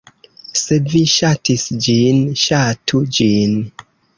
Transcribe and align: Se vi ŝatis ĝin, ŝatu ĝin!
Se 0.59 0.77
vi 0.93 1.01
ŝatis 1.17 1.67
ĝin, 1.87 2.25
ŝatu 2.45 3.03
ĝin! 3.19 3.57